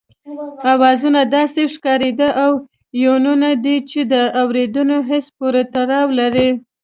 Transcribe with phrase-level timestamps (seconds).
[0.73, 2.51] آوازونه داسې ښکارندې او
[3.01, 6.49] يوونونه دي چې د اورېدني حس پورې تړاو لري